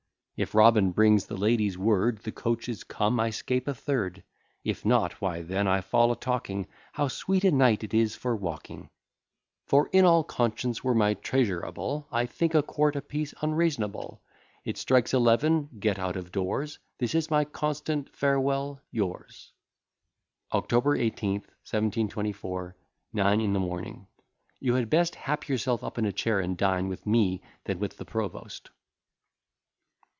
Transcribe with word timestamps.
If 0.37 0.55
Robin 0.55 0.89
brings 0.91 1.27
the 1.27 1.37
ladies 1.37 1.77
word, 1.77 2.23
The 2.23 2.31
coach 2.31 2.67
is 2.67 2.83
come, 2.83 3.19
I 3.19 3.29
'scape 3.29 3.67
a 3.67 3.75
third; 3.75 4.23
If 4.63 4.83
not, 4.83 5.21
why 5.21 5.43
then 5.43 5.67
I 5.67 5.81
fall 5.81 6.11
a 6.11 6.15
talking 6.15 6.65
How 6.93 7.09
sweet 7.09 7.43
a 7.43 7.51
night 7.51 7.83
it 7.83 7.93
is 7.93 8.15
for 8.15 8.35
walking; 8.35 8.89
For 9.67 9.87
in 9.93 10.03
all 10.03 10.23
conscience, 10.23 10.83
were 10.83 10.95
my 10.95 11.13
treasure 11.13 11.63
able, 11.63 12.07
I'd 12.11 12.31
think 12.31 12.55
a 12.55 12.63
quart 12.63 12.95
a 12.95 13.03
piece 13.03 13.35
unreasonable; 13.43 14.23
It 14.65 14.79
strikes 14.79 15.13
eleven, 15.13 15.69
get 15.77 15.99
out 15.99 16.15
of 16.15 16.31
doors. 16.31 16.79
This 16.97 17.13
is 17.13 17.29
my 17.29 17.45
constant 17.45 18.09
farewell 18.09 18.81
Yours, 18.89 19.53
J. 19.53 20.57
S. 20.57 20.57
October 20.57 20.95
18, 20.95 21.33
1724, 21.33 22.75
nine 23.13 23.41
in 23.41 23.53
the 23.53 23.59
morning. 23.59 24.07
You 24.59 24.73
had 24.73 24.89
best 24.89 25.13
hap 25.13 25.47
yourself 25.47 25.83
up 25.83 25.99
in 25.99 26.05
a 26.07 26.11
chair, 26.11 26.39
and 26.39 26.57
dine 26.57 26.87
with 26.87 27.05
me 27.05 27.43
than 27.65 27.77
with 27.77 27.97
the 27.97 28.05
provost. 28.05 28.71